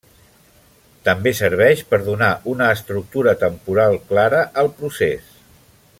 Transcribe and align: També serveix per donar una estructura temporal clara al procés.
També 1.09 1.33
serveix 1.39 1.83
per 1.91 1.99
donar 2.07 2.31
una 2.53 2.71
estructura 2.79 3.37
temporal 3.45 4.01
clara 4.11 4.41
al 4.63 4.73
procés. 4.81 5.33